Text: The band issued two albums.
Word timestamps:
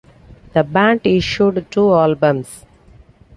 The 0.53 0.63
band 0.63 1.01
issued 1.03 1.67
two 1.69 1.93
albums. 1.93 2.65